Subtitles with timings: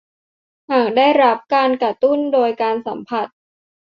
[0.71, 3.27] หากได้รับการกระตุ้นโดยการสัมผัส